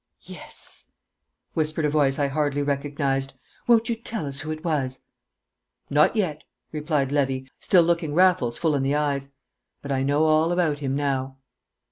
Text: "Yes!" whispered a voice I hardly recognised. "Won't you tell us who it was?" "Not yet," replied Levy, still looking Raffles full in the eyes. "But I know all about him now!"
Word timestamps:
"Yes!" 0.25 0.93
whispered 1.53 1.85
a 1.85 1.89
voice 1.91 2.17
I 2.17 2.25
hardly 2.25 2.63
recognised. 2.63 3.33
"Won't 3.67 3.87
you 3.87 3.95
tell 3.95 4.25
us 4.25 4.39
who 4.39 4.49
it 4.49 4.63
was?" 4.65 5.01
"Not 5.91 6.15
yet," 6.15 6.43
replied 6.71 7.11
Levy, 7.11 7.47
still 7.59 7.83
looking 7.83 8.15
Raffles 8.15 8.57
full 8.57 8.73
in 8.73 8.81
the 8.81 8.95
eyes. 8.95 9.29
"But 9.83 9.91
I 9.91 10.01
know 10.01 10.23
all 10.25 10.51
about 10.51 10.79
him 10.79 10.95
now!" 10.95 11.37